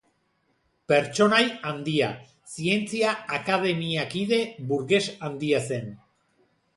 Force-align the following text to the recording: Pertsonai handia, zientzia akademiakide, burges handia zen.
Pertsonai 0.91 1.41
handia, 1.71 2.07
zientzia 2.53 3.11
akademiakide, 3.37 4.39
burges 4.73 5.03
handia 5.29 5.61
zen. 5.69 5.93